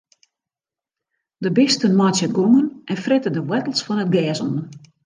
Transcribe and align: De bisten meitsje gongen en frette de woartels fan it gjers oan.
De 1.37 1.51
bisten 1.51 1.95
meitsje 1.99 2.27
gongen 2.37 2.67
en 2.91 3.01
frette 3.03 3.29
de 3.35 3.43
woartels 3.49 3.83
fan 3.85 4.03
it 4.03 4.11
gjers 4.13 4.41
oan. 4.47 4.57